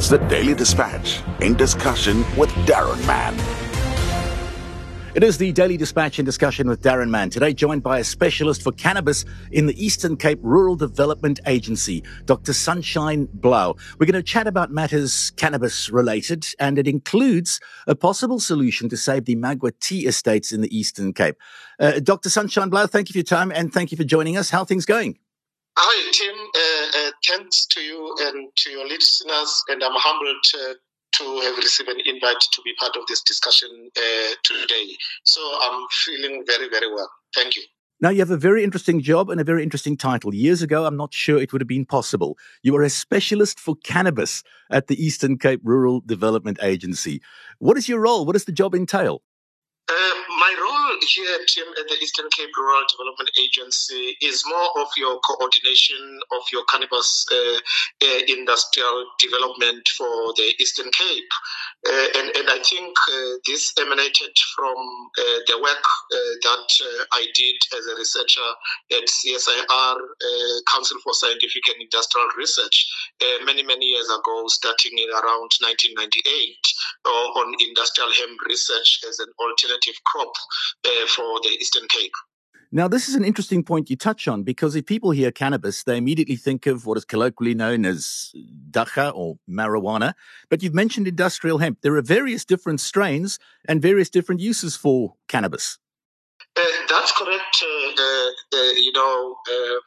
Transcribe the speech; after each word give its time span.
It's 0.00 0.08
the 0.08 0.16
Daily 0.16 0.54
Dispatch 0.54 1.20
in 1.42 1.56
discussion 1.56 2.24
with 2.34 2.48
Daron 2.64 3.06
Mann. 3.06 3.38
It 5.14 5.22
is 5.22 5.36
the 5.36 5.52
Daily 5.52 5.76
Dispatch 5.76 6.18
in 6.18 6.24
discussion 6.24 6.70
with 6.70 6.80
Daron 6.80 7.10
Mann. 7.10 7.28
Today, 7.28 7.52
joined 7.52 7.82
by 7.82 7.98
a 7.98 8.04
specialist 8.04 8.62
for 8.62 8.72
cannabis 8.72 9.26
in 9.52 9.66
the 9.66 9.74
Eastern 9.76 10.16
Cape 10.16 10.38
Rural 10.40 10.74
Development 10.74 11.38
Agency, 11.46 12.02
Dr. 12.24 12.54
Sunshine 12.54 13.26
Blouw. 13.26 13.78
We're 13.98 14.06
going 14.06 14.14
to 14.14 14.22
chat 14.22 14.46
about 14.46 14.70
matters 14.70 15.32
cannabis 15.36 15.90
related, 15.90 16.46
and 16.58 16.78
it 16.78 16.88
includes 16.88 17.60
a 17.86 17.94
possible 17.94 18.40
solution 18.40 18.88
to 18.88 18.96
save 18.96 19.26
the 19.26 19.36
Magwa 19.36 19.78
tea 19.80 20.06
estates 20.06 20.50
in 20.50 20.62
the 20.62 20.74
Eastern 20.74 21.12
Cape. 21.12 21.36
Uh, 21.78 22.00
Dr. 22.00 22.30
Sunshine 22.30 22.70
Blouw, 22.70 22.88
thank 22.88 23.10
you 23.10 23.12
for 23.12 23.18
your 23.18 23.24
time 23.24 23.52
and 23.52 23.70
thank 23.70 23.92
you 23.92 23.98
for 23.98 24.04
joining 24.04 24.38
us. 24.38 24.48
How 24.48 24.64
things 24.64 24.86
going? 24.86 25.18
Hi, 25.78 26.10
Tim. 26.12 26.34
Uh, 26.34 26.98
uh, 26.98 27.10
thanks 27.26 27.66
to 27.66 27.80
you 27.80 28.14
and 28.20 28.48
to 28.56 28.70
your 28.70 28.86
listeners, 28.86 29.62
and 29.68 29.82
I'm 29.82 29.92
humbled 29.94 30.44
uh, 30.54 30.74
to 31.12 31.40
have 31.46 31.56
received 31.56 31.88
an 31.88 32.00
invite 32.04 32.40
to 32.40 32.62
be 32.62 32.74
part 32.78 32.96
of 32.96 33.06
this 33.08 33.22
discussion 33.22 33.90
uh, 33.96 34.34
today. 34.42 34.96
So 35.24 35.40
I'm 35.62 35.86
feeling 36.04 36.44
very, 36.46 36.68
very 36.68 36.92
well. 36.92 37.10
Thank 37.34 37.56
you. 37.56 37.62
Now, 38.02 38.08
you 38.08 38.20
have 38.20 38.30
a 38.30 38.38
very 38.38 38.64
interesting 38.64 39.00
job 39.02 39.28
and 39.28 39.40
a 39.40 39.44
very 39.44 39.62
interesting 39.62 39.96
title. 39.96 40.34
Years 40.34 40.62
ago, 40.62 40.86
I'm 40.86 40.96
not 40.96 41.12
sure 41.12 41.40
it 41.40 41.52
would 41.52 41.60
have 41.60 41.68
been 41.68 41.84
possible. 41.84 42.38
You 42.62 42.74
are 42.76 42.82
a 42.82 42.88
specialist 42.88 43.60
for 43.60 43.76
cannabis 43.84 44.42
at 44.70 44.86
the 44.86 45.02
Eastern 45.02 45.36
Cape 45.36 45.60
Rural 45.62 46.00
Development 46.00 46.58
Agency. 46.62 47.20
What 47.58 47.76
is 47.76 47.90
your 47.90 48.00
role? 48.00 48.24
What 48.24 48.32
does 48.32 48.46
the 48.46 48.52
job 48.52 48.74
entail? 48.74 49.22
Uh, 49.86 49.92
my 50.38 50.56
role 50.62 50.69
here, 51.02 51.38
at 51.78 51.88
the 51.88 51.96
Eastern 52.02 52.26
Cape 52.36 52.50
Rural 52.56 52.82
Development 52.90 53.30
Agency 53.38 54.16
is 54.20 54.44
more 54.46 54.82
of 54.82 54.88
your 54.96 55.18
coordination 55.20 56.20
of 56.32 56.42
your 56.52 56.64
cannabis 56.64 57.26
uh, 57.32 57.58
uh, 58.04 58.20
industrial 58.28 59.06
development 59.18 59.88
for 59.96 60.32
the 60.36 60.52
Eastern 60.58 60.90
Cape. 60.92 61.30
Uh, 61.80 62.06
and, 62.14 62.28
and 62.36 62.48
I 62.50 62.60
think 62.60 62.92
uh, 63.08 63.40
this 63.46 63.72
emanated 63.80 64.36
from 64.54 64.76
uh, 64.76 65.40
the 65.48 65.56
work 65.62 65.80
uh, 66.12 66.32
that 66.44 66.68
I 67.12 67.24
did 67.34 67.56
as 67.76 67.86
a 67.86 67.96
researcher 67.96 68.48
at 68.92 69.08
CSIR, 69.08 69.96
Council 70.68 70.98
for 71.02 71.14
Scientific 71.14 71.62
and 71.72 71.80
Industrial 71.80 72.28
Research, 72.36 72.86
many, 73.46 73.62
many 73.62 73.86
years 73.86 74.10
ago, 74.10 74.44
starting 74.48 74.98
in 74.98 75.08
around 75.08 75.50
1998, 75.64 76.56
on 77.06 77.54
industrial 77.66 78.10
hemp 78.12 78.38
research 78.46 79.00
as 79.08 79.18
an 79.18 79.32
alternative 79.40 79.96
crop 80.04 80.32
uh, 80.84 81.06
for 81.08 81.40
the 81.42 81.56
Eastern 81.60 81.88
Cape. 81.88 82.12
Now, 82.72 82.86
this 82.86 83.08
is 83.08 83.16
an 83.16 83.24
interesting 83.24 83.64
point 83.64 83.90
you 83.90 83.96
touch 83.96 84.28
on 84.28 84.44
because 84.44 84.76
if 84.76 84.86
people 84.86 85.10
hear 85.10 85.32
cannabis, 85.32 85.82
they 85.82 85.96
immediately 85.96 86.36
think 86.36 86.66
of 86.66 86.86
what 86.86 86.96
is 86.96 87.04
colloquially 87.04 87.54
known 87.54 87.84
as 87.84 88.32
dagga 88.70 89.12
or 89.12 89.38
marijuana. 89.48 90.14
But 90.48 90.62
you've 90.62 90.74
mentioned 90.74 91.08
industrial 91.08 91.58
hemp. 91.58 91.78
There 91.82 91.96
are 91.96 92.02
various 92.02 92.44
different 92.44 92.80
strains 92.80 93.40
and 93.66 93.82
various 93.82 94.08
different 94.08 94.40
uses 94.40 94.76
for 94.76 95.14
cannabis. 95.26 95.78
Uh, 96.56 96.62
that's 96.88 97.10
correct. 97.12 97.62
Uh, 97.62 98.02
uh, 98.02 98.30
uh 98.54 98.72
you 98.76 98.92
know, 98.92 99.36
uh, 99.50 99.80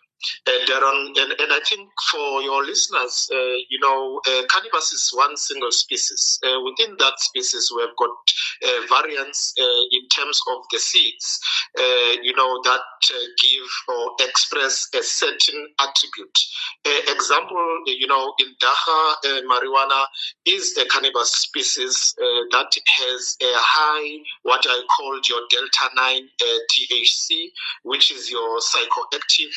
and, 0.47 1.17
and, 1.17 1.31
and 1.39 1.51
I 1.51 1.59
think 1.67 1.89
for 2.11 2.41
your 2.41 2.63
listeners, 2.63 3.29
uh, 3.31 3.37
you 3.69 3.79
know, 3.79 4.21
uh, 4.27 4.43
cannabis 4.49 4.91
is 4.93 5.09
one 5.13 5.35
single 5.37 5.71
species. 5.71 6.39
Uh, 6.43 6.61
within 6.63 6.95
that 6.99 7.19
species, 7.19 7.71
we 7.75 7.81
have 7.81 7.95
got 7.97 8.09
uh, 8.09 8.87
variants 8.89 9.53
uh, 9.59 9.83
in 9.91 10.02
terms 10.15 10.39
of 10.51 10.63
the 10.71 10.79
seeds, 10.79 11.39
uh, 11.77 12.15
you 12.21 12.33
know, 12.35 12.61
that 12.63 12.79
uh, 12.79 13.17
give 13.41 13.69
or 13.87 14.11
express 14.19 14.87
a 14.93 15.03
certain 15.03 15.67
attribute. 15.79 16.39
example, 16.85 17.79
you 17.85 18.07
know, 18.07 18.33
in 18.39 18.47
dagga 18.61 19.13
uh, 19.25 19.41
marijuana 19.49 20.05
is 20.45 20.77
a 20.77 20.85
cannabis 20.85 21.31
species 21.31 22.15
uh, 22.21 22.25
that 22.51 22.73
has 22.99 23.37
a 23.41 23.53
high, 23.55 24.23
what 24.43 24.65
I 24.67 24.81
called 24.97 25.27
your 25.27 25.41
delta 25.49 25.89
9 25.95 26.29
THC, 26.41 27.51
which 27.83 28.11
is 28.11 28.29
your 28.29 28.59
psychoactive 28.59 29.53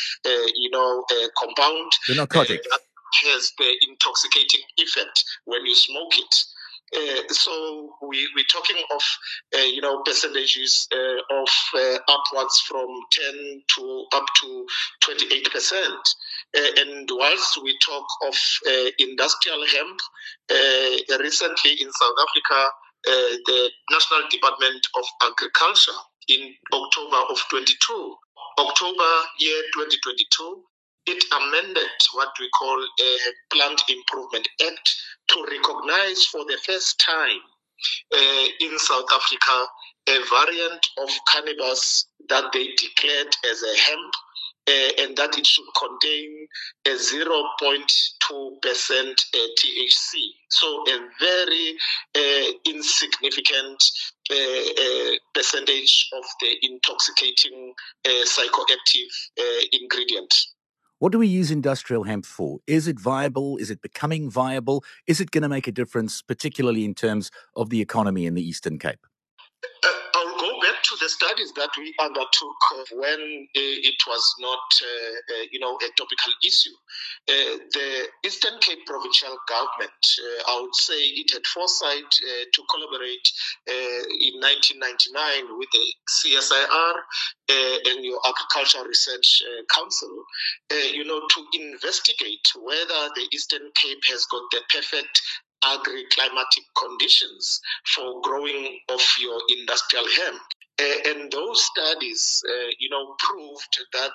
you 0.54 0.70
know, 0.70 1.04
compound. 1.38 1.92
The 2.08 2.14
narcotic. 2.14 2.60
Uh, 2.72 2.76
that 2.76 2.80
has 3.28 3.52
the 3.58 3.70
intoxicating 3.88 4.60
effect 4.78 5.24
when 5.44 5.64
you 5.64 5.74
smoke 5.74 6.18
it. 6.18 6.34
Uh, 6.94 7.22
so 7.28 7.90
we, 8.02 8.28
we're 8.36 8.44
talking 8.52 8.76
of, 8.94 9.02
uh, 9.56 9.62
you 9.62 9.80
know, 9.80 10.02
percentages 10.02 10.86
uh, 10.92 11.40
of 11.40 11.48
uh, 11.74 11.98
upwards 12.08 12.60
from 12.68 12.86
10 13.10 13.62
to 13.76 14.04
up 14.14 14.24
to 14.42 14.66
28 15.00 15.50
percent. 15.52 16.08
Uh, 16.56 16.68
and 16.78 17.08
whilst 17.12 17.58
we 17.62 17.76
talk 17.84 18.06
of 18.26 18.34
industrial 18.98 19.64
hemp, 19.66 19.98
recently 21.20 21.72
in 21.72 21.90
South 21.92 22.16
Africa, 22.28 22.70
the 23.46 23.70
National 23.90 24.28
Department 24.30 24.86
of 24.96 25.04
Agriculture 25.22 25.98
in 26.28 26.54
October 26.72 27.22
of 27.30 27.38
22 27.50 28.16
October 28.58 29.10
year 29.38 29.62
2022, 29.74 30.64
it 31.06 31.22
amended 31.30 31.92
what 32.14 32.28
we 32.40 32.48
call 32.50 32.78
a 33.00 33.16
Plant 33.52 33.82
Improvement 33.88 34.48
Act 34.66 34.94
to 35.28 35.46
recognize 35.50 36.24
for 36.26 36.44
the 36.44 36.58
first 36.64 37.00
time 37.00 37.40
uh, 38.12 38.46
in 38.60 38.78
South 38.78 39.08
Africa 39.12 39.66
a 40.08 40.18
variant 40.30 40.86
of 40.98 41.10
cannabis 41.32 42.06
that 42.28 42.52
they 42.52 42.68
declared 42.76 43.34
as 43.50 43.62
a 43.62 43.76
hemp 43.76 44.12
uh, 44.68 45.02
and 45.02 45.16
that 45.16 45.36
it 45.38 45.46
should 45.46 45.66
contain 45.78 46.46
a 46.86 46.90
0.2% 46.90 47.80
uh, 48.30 49.38
THC. 49.58 50.22
So 50.48 50.84
a 50.88 50.98
very 51.20 51.76
uh, 52.14 52.52
insignificant 52.64 53.82
uh, 54.30 54.34
uh, 54.34 55.12
percentage 55.34 56.08
of 56.16 56.24
the 56.40 56.56
intoxicating 56.62 57.74
uh, 58.04 58.24
psychoactive 58.24 59.68
ingredient. 59.72 60.34
What 60.98 61.12
do 61.12 61.18
we 61.18 61.26
use 61.26 61.50
industrial 61.50 62.04
hemp 62.04 62.24
for? 62.24 62.60
Is 62.66 62.88
it 62.88 62.98
viable? 62.98 63.58
Is 63.58 63.70
it 63.70 63.82
becoming 63.82 64.30
viable? 64.30 64.82
Is 65.06 65.20
it 65.20 65.30
going 65.30 65.42
to 65.42 65.48
make 65.48 65.66
a 65.66 65.72
difference, 65.72 66.22
particularly 66.22 66.86
in 66.86 66.94
terms 66.94 67.30
of 67.54 67.68
the 67.68 67.82
economy 67.82 68.24
in 68.24 68.32
the 68.32 68.42
Eastern 68.42 68.78
Cape? 68.78 69.06
The 71.00 71.08
studies 71.08 71.52
that 71.56 71.70
we 71.78 71.94
undertook 72.00 72.60
uh, 72.74 72.84
when 72.92 73.20
uh, 73.20 73.76
it 73.86 73.96
was 74.06 74.34
not, 74.40 74.64
uh, 74.82 75.34
uh, 75.34 75.44
you 75.50 75.58
know, 75.58 75.76
a 75.76 75.88
topical 75.96 76.32
issue. 76.44 76.74
Uh, 77.28 77.58
the 77.72 78.06
Eastern 78.24 78.58
Cape 78.60 78.84
provincial 78.86 79.36
government, 79.48 80.02
uh, 80.18 80.52
I 80.52 80.60
would 80.60 80.74
say, 80.74 80.98
it 80.98 81.32
had 81.32 81.46
foresight 81.46 82.10
to 82.52 82.62
collaborate 82.70 83.26
in 83.66 84.40
1999 84.40 85.58
with 85.58 85.68
the 85.72 85.86
CSIR 86.08 86.94
and 87.92 88.04
your 88.04 88.20
Agricultural 88.26 88.84
Research 88.84 89.42
Council, 89.74 90.10
you 90.92 91.04
know, 91.04 91.20
to 91.20 91.40
investigate 91.52 92.46
whether 92.60 93.10
the 93.14 93.26
Eastern 93.32 93.70
Cape 93.74 94.02
has 94.08 94.26
got 94.26 94.42
the 94.50 94.60
perfect 94.72 95.22
agri-climatic 95.64 96.64
conditions 96.78 97.60
for 97.94 98.20
growing 98.22 98.78
of 98.88 99.00
your 99.20 99.40
industrial 99.58 100.06
hemp. 100.16 100.40
Uh, 100.78 101.10
and 101.10 101.32
those 101.32 101.64
studies, 101.64 102.42
uh, 102.50 102.68
you 102.78 102.90
know, 102.90 103.14
proved 103.18 103.78
that 103.94 104.12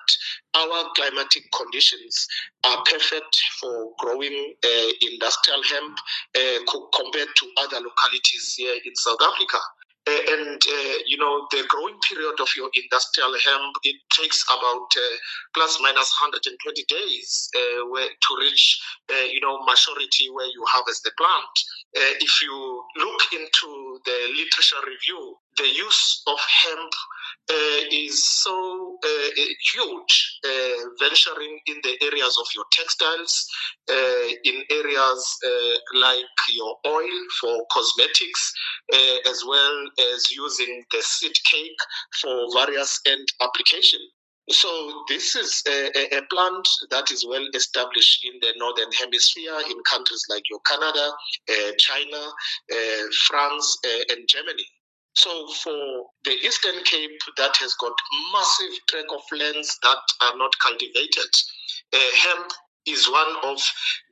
our 0.53 0.85
climatic 0.95 1.43
conditions 1.51 2.27
are 2.63 2.83
perfect 2.83 3.41
for 3.59 3.91
growing 3.97 4.53
uh, 4.63 4.87
industrial 5.01 5.61
hemp 5.63 5.97
uh, 6.37 6.59
compared 6.95 7.29
to 7.35 7.47
other 7.63 7.77
localities 7.77 8.55
here 8.57 8.75
in 8.85 8.95
South 8.95 9.17
Africa. 9.23 9.57
Uh, 10.07 10.17
and 10.33 10.61
uh, 10.67 10.97
you 11.05 11.15
know 11.15 11.45
the 11.51 11.63
growing 11.67 11.95
period 12.09 12.33
of 12.39 12.49
your 12.57 12.71
industrial 12.73 13.33
hemp 13.37 13.75
it 13.83 13.95
takes 14.09 14.43
about 14.49 14.89
plus 15.53 15.77
minus 15.79 16.09
120 16.17 16.83
days 16.89 17.47
where, 17.87 18.09
to 18.09 18.37
reach 18.39 18.81
you 19.31 19.39
know 19.41 19.63
maturity 19.63 20.27
where 20.33 20.47
you 20.47 20.65
harvest 20.65 21.03
the 21.03 21.11
plant 21.19 21.53
uh, 21.97 22.13
if 22.19 22.41
you 22.41 22.83
look 22.97 23.21
into 23.33 23.99
the 24.05 24.33
literature 24.35 24.81
review 24.87 25.37
the 25.57 25.67
use 25.67 26.23
of 26.27 26.39
hemp 26.63 26.93
uh, 27.49 27.81
is 27.91 28.25
so 28.25 28.97
uh, 29.03 29.29
huge, 29.73 30.39
uh, 30.45 30.89
venturing 30.99 31.59
in 31.67 31.75
the 31.83 31.97
areas 32.03 32.37
of 32.39 32.47
your 32.55 32.65
textiles, 32.71 33.47
uh, 33.89 34.27
in 34.45 34.63
areas 34.71 35.37
uh, 35.45 35.99
like 35.99 36.37
your 36.53 36.77
oil 36.87 37.19
for 37.39 37.65
cosmetics, 37.71 38.53
uh, 38.93 39.29
as 39.29 39.43
well 39.47 39.85
as 40.13 40.31
using 40.31 40.83
the 40.91 41.01
seed 41.01 41.35
cake 41.51 41.79
for 42.21 42.47
various 42.53 42.99
end 43.05 43.27
application. 43.41 43.99
So 44.51 45.03
this 45.07 45.35
is 45.35 45.63
a, 45.67 46.17
a, 46.17 46.21
plant 46.23 46.67
that 46.89 47.09
is 47.11 47.25
well 47.27 47.45
established 47.53 48.25
in 48.25 48.39
the 48.41 48.53
northern 48.57 48.91
hemisphere 48.91 49.57
in 49.69 49.77
countries 49.89 50.25
like 50.29 50.43
your 50.49 50.59
Canada, 50.67 51.11
China, 51.77 52.31
France, 53.27 53.77
and 54.09 54.27
Germany. 54.27 54.65
So 55.13 55.47
for 55.63 56.05
the 56.23 56.31
Eastern 56.31 56.83
Cape 56.83 57.19
that 57.37 57.55
has 57.57 57.73
got 57.75 57.93
massive 58.33 58.73
tract 58.87 59.11
of 59.11 59.21
lands 59.37 59.77
that 59.83 59.99
are 60.21 60.37
not 60.37 60.51
cultivated, 60.61 61.31
uh, 61.93 61.97
hemp 62.15 62.51
is 62.87 63.09
one 63.09 63.35
of 63.43 63.59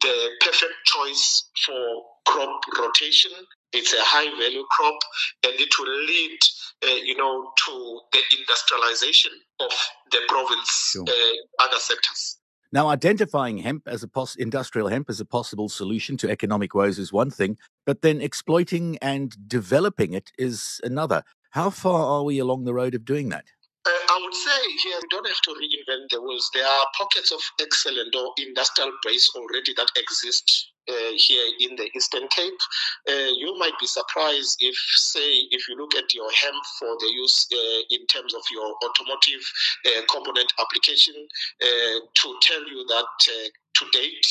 the 0.01 0.29
perfect 0.41 0.73
choice 0.85 1.49
for 1.65 2.03
crop 2.27 2.61
rotation. 2.77 3.31
It's 3.71 3.93
a 3.93 4.01
high 4.01 4.29
value 4.37 4.65
crop 4.71 4.99
and 5.45 5.53
it 5.55 5.69
will 5.79 5.97
lead, 6.05 6.39
uh, 6.39 6.58
you 6.87 7.15
know, 7.17 7.51
to 7.65 7.99
the 8.11 8.19
industrialization 8.37 9.31
of 9.59 9.71
the 10.11 10.19
province, 10.27 10.91
sure. 10.91 11.03
uh, 11.07 11.63
other 11.63 11.77
sectors. 11.77 12.37
Now, 12.71 12.87
identifying 12.87 13.57
hemp 13.57 13.87
as 13.87 14.03
a 14.03 14.07
pos- 14.07 14.35
industrial 14.35 14.89
hemp 14.89 15.09
as 15.09 15.19
a 15.19 15.25
possible 15.25 15.69
solution 15.69 16.17
to 16.17 16.29
economic 16.29 16.75
woes 16.75 16.99
is 16.99 17.11
one 17.11 17.31
thing, 17.31 17.57
but 17.85 18.03
then 18.03 18.21
exploiting 18.21 18.97
and 19.01 19.35
developing 19.47 20.13
it 20.13 20.31
is 20.37 20.79
another. 20.83 21.23
How 21.51 21.71
far 21.71 22.05
are 22.05 22.23
we 22.23 22.37
along 22.37 22.65
the 22.65 22.73
road 22.75 22.93
of 22.93 23.05
doing 23.05 23.29
that? 23.29 23.45
Uh, 23.87 23.89
I 23.89 24.19
would 24.21 24.35
say 24.35 24.61
here 24.83 24.99
we 25.01 25.07
don't 25.09 25.27
have 25.27 25.41
to 25.41 25.51
reinvent 25.51 26.09
the 26.11 26.21
wheels. 26.21 26.47
There 26.53 26.65
are 26.65 26.85
pockets 26.95 27.31
of 27.31 27.39
excellent 27.59 28.13
or 28.15 28.33
industrial 28.37 28.91
base 29.03 29.31
already 29.35 29.73
that 29.77 29.89
exist 29.97 30.73
uh, 30.89 31.11
here 31.15 31.47
in 31.59 31.75
the 31.75 31.89
Eastern 31.95 32.27
Cape. 32.29 32.59
Uh, 33.07 33.31
you 33.37 33.55
might 33.57 33.77
be 33.79 33.87
surprised 33.87 34.57
if, 34.59 34.75
say, 34.95 35.47
if 35.51 35.67
you 35.67 35.77
look 35.77 35.95
at 35.95 36.13
your 36.13 36.29
hemp 36.31 36.63
for 36.79 36.95
the 36.99 37.07
use 37.07 37.47
uh, 37.53 37.81
in 37.91 38.05
terms 38.07 38.33
of 38.33 38.41
your 38.51 38.73
automotive 38.83 39.43
uh, 39.85 40.01
component 40.11 40.51
application, 40.59 41.15
uh, 41.61 41.99
to 42.15 42.35
tell 42.41 42.67
you 42.67 42.85
that 42.87 43.13
uh, 43.29 43.49
to 43.75 43.85
date, 43.91 44.27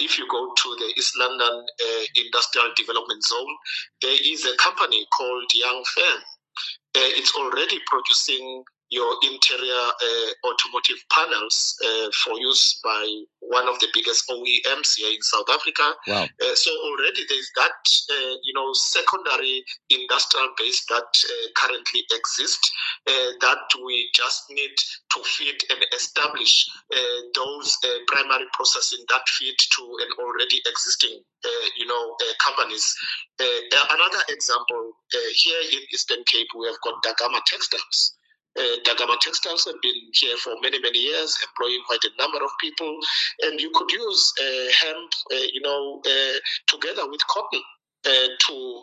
if 0.00 0.18
you 0.18 0.26
go 0.30 0.52
to 0.54 0.76
the 0.78 0.92
East 0.96 1.14
London 1.18 1.66
Industrial 2.14 2.68
Development 2.76 3.22
Zone, 3.24 3.54
there 4.02 4.16
is 4.24 4.44
a 4.44 4.56
company 4.56 5.04
called 5.16 5.50
Young 5.54 5.82
Fern. 5.94 6.20
it's 6.94 7.34
already 7.34 7.78
producing 7.86 8.62
your 8.90 9.16
interior 9.22 9.84
uh, 10.00 10.48
automotive 10.48 10.96
panels 11.12 11.76
uh, 11.84 12.08
for 12.24 12.38
use 12.40 12.80
by 12.82 13.04
one 13.40 13.68
of 13.68 13.78
the 13.80 13.88
biggest 13.92 14.28
OEMs 14.28 14.96
here 14.96 15.12
in 15.12 15.22
South 15.22 15.48
Africa. 15.50 15.92
Wow. 16.06 16.24
Uh, 16.24 16.54
so 16.54 16.70
already 16.84 17.22
there's 17.28 17.50
that, 17.56 17.80
uh, 18.12 18.34
you 18.42 18.52
know, 18.54 18.72
secondary 18.72 19.64
industrial 19.90 20.48
base 20.56 20.84
that 20.88 21.04
uh, 21.04 21.46
currently 21.56 22.04
exists 22.12 22.70
uh, 23.08 23.30
that 23.40 23.64
we 23.84 24.08
just 24.14 24.44
need 24.50 24.74
to 25.12 25.22
feed 25.24 25.56
and 25.70 25.84
establish 25.94 26.68
those 27.34 27.76
primary 28.08 28.44
processing 28.52 29.04
that 29.08 29.22
feed 29.28 29.54
to 29.76 29.82
an 30.00 30.08
already 30.24 30.60
existing, 30.66 31.20
you 31.76 31.86
know, 31.86 32.16
companies. 32.44 32.84
another 33.38 34.22
example 34.28 34.92
here 35.34 35.60
in 35.72 35.80
Eastern 35.92 36.24
Cape, 36.26 36.48
we 36.58 36.66
have 36.66 36.80
got 36.82 37.02
Da 37.02 37.12
Gama 37.18 37.40
Textiles. 37.46 38.17
Uh, 38.58 38.76
Da 38.84 38.94
Gama 38.94 39.16
Textiles 39.20 39.64
have 39.66 39.80
been 39.82 39.94
here 40.12 40.36
for 40.38 40.54
many, 40.62 40.80
many 40.80 40.98
years, 40.98 41.38
employing 41.46 41.80
quite 41.86 42.02
a 42.04 42.22
number 42.22 42.42
of 42.44 42.50
people. 42.60 42.98
And 43.42 43.60
you 43.60 43.70
could 43.74 43.90
use 43.90 44.32
uh, 44.40 44.68
hemp, 44.82 45.10
uh, 45.32 45.46
you 45.52 45.60
know, 45.60 46.02
together 46.66 47.08
with 47.08 47.20
cotton 47.28 47.60
to 48.04 48.82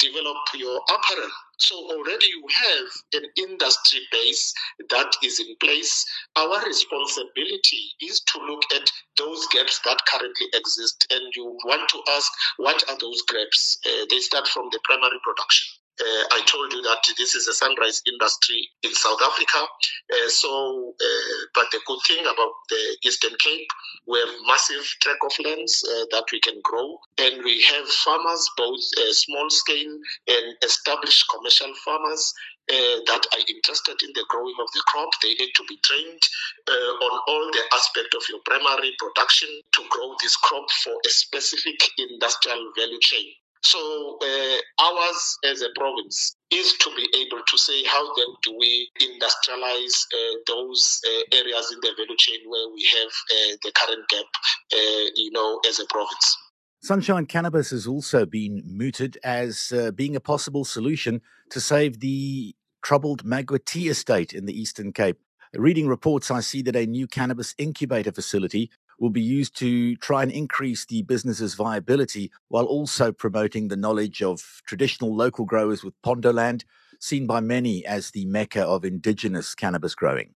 develop 0.00 0.36
your 0.54 0.80
apparel. 0.88 1.30
So 1.58 1.74
already 1.74 2.26
you 2.26 2.46
have 2.48 3.22
an 3.22 3.28
industry 3.36 4.00
base 4.12 4.54
that 4.90 5.12
is 5.22 5.40
in 5.40 5.54
place. 5.60 6.06
Our 6.36 6.64
responsibility 6.64 7.92
is 8.00 8.20
to 8.20 8.40
look 8.40 8.62
at 8.74 8.90
those 9.18 9.46
gaps 9.48 9.80
that 9.84 9.98
currently 10.06 10.46
exist. 10.54 11.06
And 11.10 11.34
you 11.34 11.58
want 11.64 11.88
to 11.90 12.02
ask, 12.12 12.32
what 12.56 12.82
are 12.88 12.96
those 12.98 13.22
gaps? 13.22 13.78
They 14.08 14.20
start 14.20 14.48
from 14.48 14.68
the 14.72 14.80
primary 14.84 15.18
production. 15.24 15.66
Uh, 16.00 16.24
I 16.30 16.42
told 16.46 16.72
you 16.72 16.82
that 16.82 17.02
this 17.16 17.34
is 17.34 17.48
a 17.48 17.52
sunrise 17.52 18.02
industry 18.06 18.68
in 18.82 18.94
South 18.94 19.20
Africa. 19.20 19.66
Uh, 20.12 20.28
so, 20.28 20.94
uh, 21.00 21.38
but 21.54 21.66
the 21.72 21.80
good 21.86 21.98
thing 22.06 22.20
about 22.20 22.52
the 22.68 22.96
Eastern 23.04 23.34
Cape, 23.40 23.66
we 24.06 24.18
have 24.20 24.28
massive 24.46 24.84
tract 25.02 25.18
of 25.24 25.32
lands 25.44 25.82
uh, 25.82 26.06
that 26.12 26.24
we 26.32 26.40
can 26.40 26.60
grow, 26.62 26.98
and 27.18 27.42
we 27.42 27.62
have 27.62 27.88
farmers, 27.88 28.48
both 28.56 28.80
uh, 28.98 29.12
small 29.12 29.50
scale 29.50 29.98
and 30.28 30.54
established 30.64 31.24
commercial 31.34 31.72
farmers. 31.84 32.32
Uh, 32.70 33.00
that 33.06 33.24
are 33.32 33.40
interested 33.48 33.96
in 34.04 34.12
the 34.14 34.26
growing 34.28 34.52
of 34.60 34.68
the 34.74 34.82
crop. 34.88 35.08
They 35.22 35.32
need 35.32 35.52
to 35.56 35.64
be 35.66 35.80
trained 35.82 36.20
on 36.68 37.20
all 37.26 37.50
the 37.50 37.62
aspect 37.72 38.14
of 38.14 38.22
your 38.28 38.40
primary 38.44 38.92
production 38.98 39.48
to 39.72 39.82
grow 39.88 40.14
this 40.20 40.36
crop 40.36 40.70
for 40.84 40.92
a 40.92 41.08
specific 41.08 41.80
industrial 41.96 42.70
value 42.76 42.98
chain. 43.00 43.32
So 43.62 44.18
uh, 44.22 44.84
ours 44.84 45.38
as 45.44 45.62
a 45.62 45.68
province 45.76 46.36
is 46.50 46.74
to 46.78 46.90
be 46.96 47.08
able 47.20 47.42
to 47.46 47.58
say 47.58 47.84
how 47.84 48.04
then 48.14 48.26
do 48.42 48.56
we 48.58 48.90
industrialize 49.02 50.06
uh, 50.14 50.36
those 50.46 51.00
uh, 51.06 51.36
areas 51.36 51.72
in 51.72 51.78
the 51.82 51.92
value 51.96 52.16
chain 52.16 52.40
where 52.46 52.68
we 52.72 52.88
have 52.94 53.10
uh, 53.30 53.56
the 53.62 53.72
current 53.72 54.08
gap, 54.08 54.26
uh, 54.72 55.10
you 55.14 55.30
know, 55.32 55.60
as 55.68 55.80
a 55.80 55.86
province. 55.86 56.36
Sunshine 56.80 57.26
Cannabis 57.26 57.70
has 57.70 57.86
also 57.86 58.24
been 58.24 58.62
mooted 58.64 59.18
as 59.24 59.72
uh, 59.72 59.90
being 59.90 60.14
a 60.14 60.20
possible 60.20 60.64
solution 60.64 61.20
to 61.50 61.60
save 61.60 61.98
the 61.98 62.54
troubled 62.82 63.24
Magwa 63.24 63.62
tea 63.64 63.88
estate 63.88 64.32
in 64.32 64.46
the 64.46 64.58
Eastern 64.58 64.92
Cape. 64.92 65.18
Reading 65.54 65.88
reports, 65.88 66.30
I 66.30 66.40
see 66.40 66.62
that 66.62 66.76
a 66.76 66.86
new 66.86 67.06
cannabis 67.06 67.54
incubator 67.58 68.12
facility 68.12 68.70
will 68.98 69.10
be 69.10 69.22
used 69.22 69.56
to 69.56 69.96
try 69.96 70.22
and 70.22 70.32
increase 70.32 70.84
the 70.86 71.02
business's 71.02 71.54
viability 71.54 72.30
while 72.48 72.64
also 72.64 73.12
promoting 73.12 73.68
the 73.68 73.76
knowledge 73.76 74.22
of 74.22 74.62
traditional 74.66 75.14
local 75.14 75.44
growers 75.44 75.84
with 75.84 75.94
Pondoland, 76.02 76.64
seen 77.00 77.26
by 77.26 77.40
many 77.40 77.84
as 77.86 78.10
the 78.10 78.24
mecca 78.26 78.62
of 78.62 78.84
indigenous 78.84 79.54
cannabis 79.54 79.94
growing. 79.94 80.34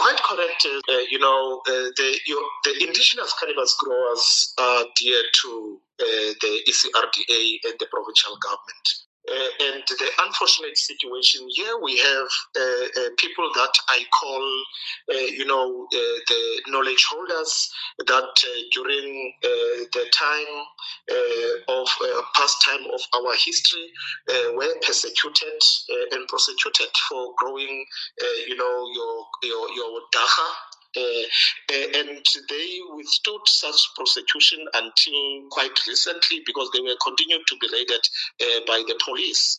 Quite 0.00 0.22
correct. 0.22 0.66
Uh, 0.88 0.98
you 1.10 1.18
know, 1.18 1.60
uh, 1.68 1.92
the, 1.96 2.18
you, 2.26 2.48
the 2.64 2.84
indigenous 2.84 3.34
cannabis 3.38 3.76
growers 3.78 4.54
are 4.58 4.84
dear 4.96 5.22
to 5.42 5.80
uh, 6.00 6.04
the 6.40 6.60
ECRDA 6.66 7.58
and 7.64 7.74
the 7.78 7.86
provincial 7.92 8.36
government. 8.38 9.09
Uh, 9.28 9.64
and 9.66 9.82
the 9.86 10.08
unfortunate 10.24 10.76
situation 10.76 11.46
here, 11.50 11.78
we 11.82 11.98
have 11.98 12.28
uh, 12.56 12.60
uh, 13.00 13.08
people 13.18 13.48
that 13.54 13.72
I 13.88 14.04
call, 14.18 14.62
uh, 15.14 15.18
you 15.18 15.44
know, 15.46 15.86
uh, 15.92 15.98
the 16.28 16.62
knowledge 16.68 17.06
holders 17.10 17.70
that 18.06 18.24
uh, 18.24 18.60
during 18.72 19.32
the 19.42 20.04
time 20.12 20.64
of 21.68 21.88
past 22.34 22.56
time 22.64 22.84
of 22.92 23.00
our 23.14 23.34
history 23.34 23.90
were 24.54 24.74
persecuted 24.86 25.60
and 26.12 26.26
prosecuted 26.28 26.88
for 27.08 27.32
growing, 27.36 27.84
you 28.48 28.56
know, 28.56 28.88
your 28.94 29.26
your 29.42 29.70
your 29.74 30.00
uh, 30.16 30.69
and 30.96 32.24
they 32.48 32.78
withstood 32.94 33.40
such 33.46 33.80
prosecution 33.96 34.58
until 34.74 35.48
quite 35.50 35.76
recently 35.86 36.42
because 36.46 36.68
they 36.72 36.80
were 36.80 36.96
continued 37.04 37.42
to 37.46 37.56
be 37.60 37.68
raided 37.72 38.00
uh, 38.42 38.60
by 38.66 38.82
the 38.86 38.98
police. 39.04 39.56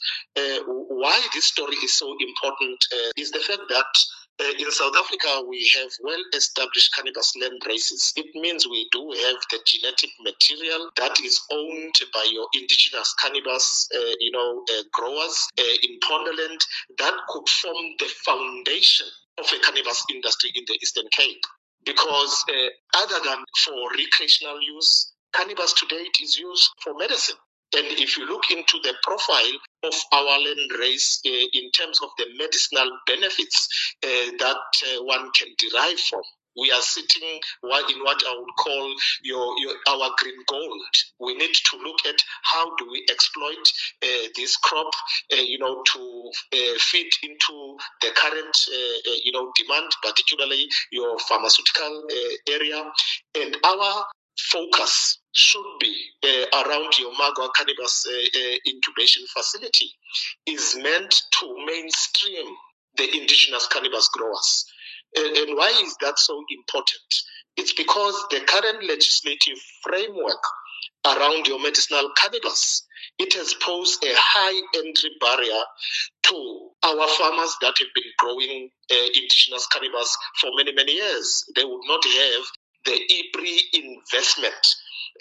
why 0.65 1.19
this 1.33 1.45
story 1.45 1.77
is 1.83 1.93
so 1.93 2.15
important 2.19 2.79
is 3.17 3.31
the 3.31 3.39
fact 3.39 3.63
that 3.69 3.85
uh, 3.85 4.20
in 4.59 4.71
South 4.71 4.93
Africa, 4.97 5.43
we 5.47 5.69
have 5.75 5.91
well 6.01 6.23
established 6.33 6.93
cannabis 6.95 7.33
land 7.41 7.61
races. 7.67 8.13
It 8.15 8.33
means 8.35 8.67
we 8.67 8.87
do 8.91 9.11
have 9.25 9.37
the 9.51 9.59
genetic 9.65 10.09
material 10.23 10.89
that 10.97 11.19
is 11.21 11.41
owned 11.51 11.95
by 12.13 12.27
your 12.31 12.47
indigenous 12.53 13.13
cannabis, 13.21 13.87
uh, 13.95 14.13
you 14.19 14.31
know, 14.31 14.63
uh, 14.73 14.83
growers 14.93 15.47
in 15.57 15.99
Pondoland 15.99 16.59
that 16.97 17.13
could 17.29 17.47
form 17.49 17.85
the 17.99 18.09
foundation 18.25 19.07
of 19.37 19.45
a 19.45 19.59
cannabis 19.59 20.03
industry 20.13 20.51
in 20.55 20.63
the 20.67 20.77
Eastern 20.81 21.07
Cape. 21.11 21.43
Because 21.85 22.43
uh, 22.49 22.69
other 23.03 23.19
than 23.25 23.43
for 23.65 23.89
recreational 23.97 24.61
use, 24.61 25.13
cannabis 25.33 25.73
to 25.73 25.85
date 25.87 26.17
is 26.21 26.37
used 26.37 26.69
for 26.83 26.93
medicine. 26.95 27.37
And 27.73 27.87
if 27.87 28.17
you 28.17 28.25
look 28.27 28.51
into 28.51 28.79
the 28.83 28.93
profile 29.01 29.57
of 29.83 29.93
our 30.11 30.39
land 30.39 30.71
race 30.79 31.21
uh, 31.25 31.47
in 31.53 31.71
terms 31.71 31.99
of 32.01 32.09
the 32.17 32.25
medicinal 32.37 32.89
benefits 33.07 33.95
uh, 34.03 34.31
that 34.39 34.57
uh, 34.57 35.03
one 35.03 35.31
can 35.31 35.47
derive 35.57 35.99
from, 35.99 36.21
we 36.57 36.69
are 36.71 36.81
sitting 36.81 37.23
in 37.23 37.39
what 37.61 38.21
I 38.27 38.35
would 38.37 38.55
call 38.57 38.93
your, 39.23 39.57
your, 39.59 39.73
our 39.87 40.11
green 40.17 40.35
gold. 40.47 40.81
We 41.19 41.35
need 41.35 41.53
to 41.53 41.77
look 41.77 42.05
at 42.05 42.21
how 42.43 42.75
do 42.75 42.89
we 42.91 43.05
exploit 43.09 43.65
uh, 44.03 44.27
this 44.35 44.57
crop, 44.57 44.91
uh, 45.31 45.37
you 45.37 45.59
know, 45.59 45.81
to 45.81 46.31
uh, 46.53 46.77
fit 46.77 47.15
into 47.23 47.77
the 48.01 48.09
current, 48.15 48.57
you 49.23 49.31
know, 49.31 49.51
demand, 49.55 49.91
particularly 50.03 50.67
your 50.91 51.17
pharmaceutical 51.19 52.03
area, 52.49 52.83
and 53.35 53.57
our 53.63 54.05
focus 54.49 55.19
should 55.33 55.65
be 55.79 55.95
uh, 56.23 56.63
around 56.65 56.97
your 56.99 57.11
Magwa 57.13 57.49
cannabis 57.55 58.05
uh, 58.07 58.39
uh, 58.39 58.55
incubation 58.67 59.23
facility 59.33 59.91
is 60.45 60.77
meant 60.81 61.21
to 61.39 61.65
mainstream 61.65 62.45
the 62.97 63.17
indigenous 63.17 63.67
cannabis 63.67 64.07
growers. 64.09 64.65
And, 65.15 65.37
and 65.37 65.57
why 65.57 65.69
is 65.83 65.95
that 66.01 66.19
so 66.19 66.43
important? 66.49 67.13
It's 67.57 67.73
because 67.73 68.15
the 68.29 68.41
current 68.41 68.83
legislative 68.87 69.57
framework 69.83 70.41
around 71.05 71.47
your 71.47 71.59
medicinal 71.59 72.11
cannabis, 72.17 72.85
it 73.17 73.33
has 73.33 73.53
posed 73.55 74.03
a 74.03 74.13
high 74.15 74.61
entry 74.75 75.11
barrier 75.19 75.61
to 76.23 76.69
our 76.83 77.07
farmers 77.07 77.55
that 77.61 77.73
have 77.77 77.87
been 77.95 78.11
growing 78.19 78.69
uh, 78.91 79.05
indigenous 79.15 79.67
cannabis 79.67 80.15
for 80.39 80.51
many, 80.55 80.73
many 80.73 80.93
years. 80.93 81.43
They 81.55 81.63
would 81.65 81.81
not 81.87 82.03
have 82.03 82.43
the 82.85 82.91
EPRI 82.91 83.57
investment. 83.73 84.65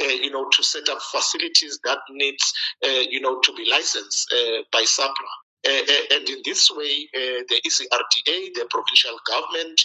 Uh, 0.01 0.07
you 0.07 0.31
know, 0.31 0.47
to 0.53 0.63
set 0.63 0.89
up 0.89 0.99
facilities 1.11 1.79
that 1.85 1.99
needs, 2.11 2.55
uh, 2.85 3.03
you 3.11 3.21
know, 3.21 3.41
to 3.41 3.53
be 3.55 3.69
licensed 3.69 4.33
uh, 4.33 4.63
by 4.73 4.83
SAHPRA. 4.83 5.29
Uh, 5.67 5.71
uh, 5.71 6.17
and 6.17 6.29
in 6.29 6.41
this 6.45 6.71
way, 6.71 7.07
uh, 7.15 7.43
the 7.49 7.61
ECRDA, 7.67 8.55
the 8.55 8.67
provincial 8.71 9.19
government, 9.29 9.81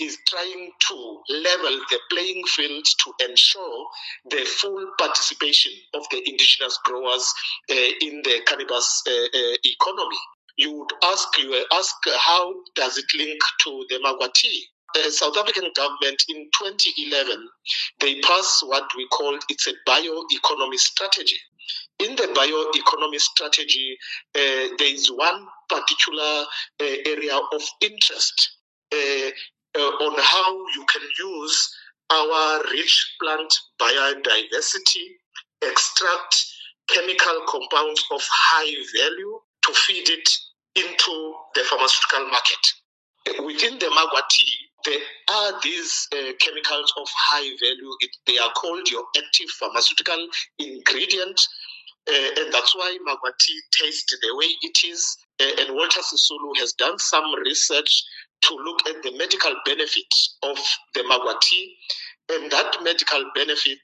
is 0.00 0.18
trying 0.26 0.70
to 0.88 0.94
level 1.28 1.78
the 1.90 1.98
playing 2.10 2.42
field 2.46 2.84
to 2.84 3.28
ensure 3.28 3.86
the 4.30 4.44
full 4.46 4.84
participation 4.98 5.72
of 5.94 6.02
the 6.10 6.16
indigenous 6.28 6.78
growers 6.84 7.32
in 7.68 8.22
the 8.24 8.40
cannabis 8.46 9.02
economy. 9.06 10.16
You 10.56 10.72
would 10.72 10.92
ask, 11.04 11.28
you 11.38 11.64
ask, 11.72 11.94
how 12.18 12.54
does 12.74 12.98
it 12.98 13.04
link 13.16 13.40
to 13.62 13.86
the 13.90 13.96
Magwa 13.96 14.32
tea? 14.32 14.64
The 14.94 15.10
South 15.10 15.36
African 15.36 15.70
government 15.74 16.22
in 16.28 16.48
2011, 16.58 17.48
they 18.00 18.20
passed 18.20 18.66
what 18.66 18.84
we 18.96 19.06
call 19.08 19.38
it's 19.48 19.68
a 19.68 19.72
bioeconomy 19.88 20.76
strategy 20.76 21.36
in 22.00 22.16
the 22.16 22.28
bioeconomy 22.34 23.20
strategy, 23.20 23.96
uh, 24.34 24.74
there 24.78 24.94
is 24.94 25.08
one 25.12 25.46
particular 25.68 26.44
uh, 26.80 26.96
area 27.06 27.36
of 27.36 27.62
interest 27.80 28.56
uh, 28.92 29.30
uh, 29.78 29.80
on 29.80 30.14
how 30.18 30.56
you 30.74 30.84
can 30.88 31.02
use 31.18 31.76
our 32.10 32.62
rich 32.72 33.16
plant 33.20 33.54
biodiversity, 33.80 35.06
extract 35.62 36.46
chemical 36.88 37.42
compounds 37.46 38.02
of 38.10 38.20
high 38.28 38.74
value 38.98 39.38
to 39.62 39.72
feed 39.74 40.08
it 40.08 40.28
into 40.74 41.34
the 41.54 41.62
pharmaceutical 41.62 42.26
market. 42.30 43.44
Within 43.44 43.78
the 43.78 43.86
Magwa 43.86 44.22
tea, 44.30 44.69
there 44.84 45.00
are 45.30 45.60
these 45.62 46.08
uh, 46.12 46.32
chemicals 46.38 46.92
of 46.96 47.08
high 47.14 47.50
value. 47.60 47.92
It, 48.00 48.10
they 48.26 48.38
are 48.38 48.52
called 48.52 48.88
your 48.90 49.04
active 49.16 49.50
pharmaceutical 49.50 50.28
ingredient 50.58 51.40
uh, 52.08 52.40
and 52.40 52.52
that's 52.52 52.74
why 52.74 52.96
Magwa 53.06 53.32
tea 53.38 53.60
tastes 53.72 54.16
the 54.20 54.36
way 54.36 54.46
it 54.62 54.84
is. 54.84 55.16
Uh, 55.40 55.50
and 55.60 55.74
Walter 55.74 56.00
Sisulu 56.00 56.56
has 56.58 56.72
done 56.72 56.98
some 56.98 57.34
research 57.44 58.02
to 58.42 58.54
look 58.54 58.80
at 58.88 59.02
the 59.02 59.16
medical 59.16 59.54
benefit 59.64 60.12
of 60.42 60.58
the 60.94 61.00
Magwa 61.00 61.38
tea. 61.40 61.76
And 62.30 62.50
that 62.50 62.82
medical 62.82 63.24
benefit 63.34 63.78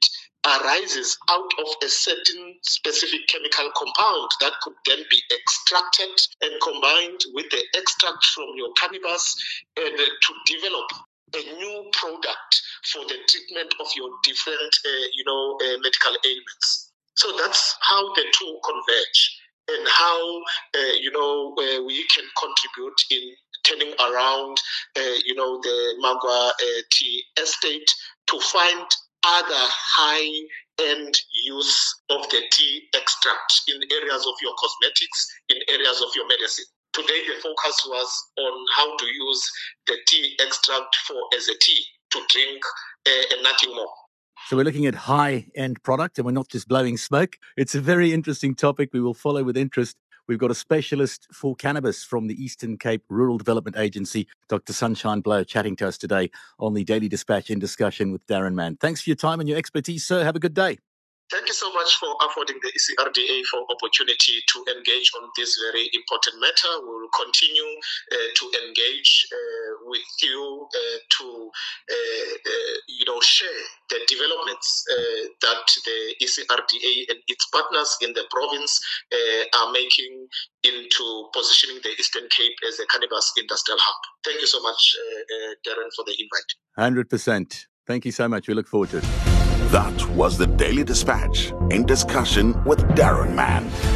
arises 0.47 1.19
out 1.29 1.51
of 1.59 1.69
a 1.83 1.89
certain 1.89 2.55
specific 2.63 3.27
chemical 3.29 3.71
compound 3.77 4.31
that 4.41 4.53
could 4.63 4.75
then 4.87 5.03
be 5.11 5.21
extracted 5.35 6.15
and 6.43 6.53
combined 6.63 7.21
with 7.35 7.47
the 7.51 7.63
extract 7.75 8.25
from 8.35 8.47
your 8.55 8.73
cannabis 8.75 9.35
and 9.77 9.95
uh, 9.95 10.05
to 10.05 10.33
develop 10.47 10.87
a 11.35 11.43
new 11.59 11.91
product 11.93 12.63
for 12.93 13.03
the 13.05 13.19
treatment 13.29 13.75
of 13.81 13.87
your 13.97 14.11
different, 14.23 14.75
uh, 14.87 15.07
you 15.13 15.25
know, 15.27 15.59
uh, 15.63 15.79
medical 15.83 16.15
ailments. 16.25 16.93
So 17.15 17.37
that's 17.37 17.77
how 17.81 18.15
the 18.15 18.25
two 18.33 18.59
converge 18.65 19.41
and 19.69 19.89
how, 19.89 20.41
uh, 20.77 20.93
you 21.01 21.11
know, 21.11 21.55
uh, 21.59 21.83
we 21.85 22.07
can 22.15 22.25
contribute 22.39 23.01
in 23.11 23.35
turning 23.65 23.95
around, 23.99 24.57
uh, 24.97 25.19
you 25.25 25.35
know, 25.35 25.61
the 25.61 25.97
uh, 26.05 26.83
tea 26.93 27.25
estate 27.43 27.91
to 28.29 28.39
find 28.41 28.87
other 29.25 29.65
high-end 29.99 31.21
use 31.33 32.03
of 32.11 32.29
the 32.31 32.43
tea 32.53 32.83
extract 32.95 33.63
in 33.69 33.81
areas 33.93 34.27
of 34.27 34.35
your 34.43 34.53
cosmetics, 34.59 35.27
in 35.49 35.59
areas 35.69 36.03
of 36.03 36.09
your 36.15 36.27
medicine. 36.29 36.65
Today, 36.93 37.23
the 37.27 37.41
focus 37.43 37.87
was 37.89 38.09
on 38.39 38.67
how 38.75 38.97
to 38.97 39.07
use 39.07 39.53
the 39.87 39.97
tea 40.07 40.37
extract 40.41 40.97
for 41.07 41.17
as 41.37 41.49
a 41.49 41.55
tea 41.61 41.85
to 42.11 42.21
drink 42.29 42.63
uh, 43.07 43.35
and 43.35 43.43
nothing 43.43 43.75
more. 43.75 43.91
So 44.47 44.57
we're 44.57 44.65
looking 44.65 44.87
at 44.87 44.95
high 44.95 45.47
end 45.57 45.83
product 45.83 46.19
and 46.19 46.25
we're 46.25 46.33
not 46.33 46.49
just 46.49 46.69
blowing 46.69 46.97
smoke. 46.97 47.37
It's 47.57 47.75
a 47.75 47.81
very 47.81 48.13
interesting 48.13 48.55
topic 48.55 48.91
we 48.93 49.01
will 49.01 49.15
follow 49.15 49.43
with 49.43 49.57
interest. 49.57 49.97
We've 50.29 50.39
got 50.39 50.51
a 50.51 50.55
specialist 50.55 51.29
for 51.33 51.55
cannabis 51.55 52.03
from 52.03 52.27
the 52.27 52.43
Eastern 52.43 52.79
Cape 52.79 53.05
Rural 53.09 53.39
Development 53.39 53.77
Agency, 53.77 54.27
Dr. 54.49 54.73
Sunshine 54.73 55.23
Blouw, 55.23 55.47
chatting 55.47 55.77
to 55.77 55.89
us 55.89 55.97
today 55.97 56.31
on 56.59 56.75
the 56.75 56.83
Daily 56.83 57.09
Dispatch 57.09 57.51
in 57.51 57.61
discussion 57.61 58.11
with 58.11 58.27
Daron 58.27 58.55
Mann. 58.55 58.77
Thanks 58.77 59.03
for 59.03 59.11
your 59.11 59.17
time 59.17 59.39
and 59.39 59.49
your 59.49 59.57
expertise, 59.57 60.05
sir. 60.05 60.25
Have 60.25 60.35
a 60.35 60.41
good 60.41 60.55
day. 60.55 60.79
Thank 61.29 61.49
you 61.49 61.55
so 61.55 61.73
much 61.73 61.97
for 61.97 62.15
affording 62.23 62.57
the 62.63 62.71
ECRDA 62.71 63.43
for 63.51 63.67
opportunity 63.69 64.39
to 64.47 64.65
engage 64.77 65.11
on 65.21 65.29
this 65.37 65.59
very 65.59 65.91
important 65.93 66.41
matter. 66.41 66.71
We 66.83 66.89
will 66.89 67.11
continue 67.11 67.67
uh, 68.13 68.17
to 68.33 68.45
engage 68.63 69.27
uh, 69.33 69.91
with 69.91 70.07
you 70.23 70.69
uh, 70.71 70.99
to, 71.19 71.51
uh, 71.91 72.33
uh, 72.47 72.75
you 72.87 73.05
know, 73.07 73.21
share 73.21 73.63
the 73.91 73.99
developments 74.07 74.85
uh, 74.87 75.27
that 75.43 75.67
the 75.85 76.15
ECRDA 76.23 77.11
and 77.11 77.19
its 77.27 77.47
partners 77.47 77.97
in 78.03 78.13
the 78.13 78.23
province 78.31 78.79
are 79.55 79.73
making 79.73 80.29
into 80.63 81.29
positioning 81.33 81.81
the 81.83 81.91
Eastern 81.99 82.29
Cape 82.31 82.55
as 82.69 82.79
a 82.79 82.87
cannabis 82.87 83.33
industrial 83.37 83.79
hub. 83.81 83.97
Thank 84.25 84.41
you 84.41 84.47
so 84.47 84.61
much, 84.63 84.97
Daron, 85.67 85.91
for 85.97 86.05
the 86.05 86.15
invite. 86.19 87.09
100%. 87.09 87.67
Thank 87.87 88.05
you 88.05 88.13
so 88.13 88.29
much. 88.29 88.47
We 88.47 88.55
look 88.55 88.69
forward 88.69 88.91
to 88.91 88.99
it. 88.99 89.36
That 89.73 90.09
was 90.11 90.39
the 90.39 90.47
Daily 90.47 90.85
Dispatch 90.85 91.53
in 91.71 91.85
discussion 91.85 92.63
with 92.63 92.79
Daron 92.95 93.35
Mann. 93.35 93.96